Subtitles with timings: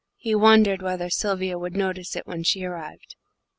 [0.17, 3.15] He wondered whether Sylvia would notice it when she arrived.